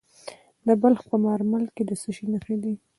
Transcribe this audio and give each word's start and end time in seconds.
د 0.67 0.69
بلخ 0.81 1.01
په 1.09 1.15
مارمل 1.25 1.63
کې 1.75 1.83
د 1.89 1.91
څه 2.01 2.09
شي 2.15 2.25
نښې 2.33 2.55
دي؟ 2.63 2.73